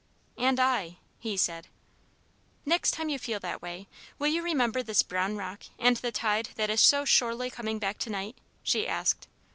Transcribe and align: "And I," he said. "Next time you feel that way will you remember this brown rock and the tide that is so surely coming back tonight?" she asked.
"And 0.39 0.59
I," 0.59 0.97
he 1.19 1.37
said. 1.37 1.67
"Next 2.65 2.89
time 2.89 3.09
you 3.09 3.19
feel 3.19 3.39
that 3.41 3.61
way 3.61 3.87
will 4.17 4.29
you 4.29 4.41
remember 4.41 4.81
this 4.81 5.03
brown 5.03 5.37
rock 5.37 5.65
and 5.77 5.97
the 5.97 6.11
tide 6.11 6.49
that 6.55 6.71
is 6.71 6.81
so 6.81 7.05
surely 7.05 7.51
coming 7.51 7.77
back 7.77 7.99
tonight?" 7.99 8.35
she 8.63 8.87
asked. 8.87 9.27